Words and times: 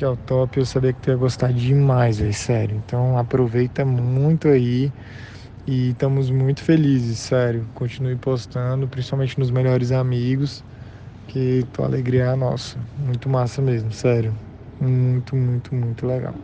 que 0.00 0.04
é 0.04 0.08
o 0.08 0.16
top. 0.16 0.58
Eu 0.58 0.64
sabia 0.66 0.94
que 0.94 1.00
tu 1.00 1.10
ia 1.10 1.16
gostar 1.16 1.52
demais, 1.52 2.18
velho, 2.20 2.32
sério. 2.34 2.76
Então 2.76 3.18
aproveita 3.18 3.84
muito 3.84 4.48
aí. 4.48 4.94
E 5.66 5.90
estamos 5.90 6.30
muito 6.30 6.62
felizes, 6.62 7.20
sério. 7.20 7.70
Continue 7.74 8.16
postando, 8.16 8.88
principalmente 8.88 9.38
nos 9.38 9.50
melhores 9.50 9.92
amigos, 9.92 10.64
que 11.26 11.64
tua 11.72 11.86
alegria 11.86 12.24
é 12.24 12.28
a 12.28 12.36
nossa. 12.36 12.80
Muito 12.96 13.28
massa 13.28 13.62
mesmo, 13.62 13.92
sério. 13.92 14.36
Muito, 14.80 15.36
muito, 15.36 15.74
muito 15.74 16.06
legal. 16.06 16.36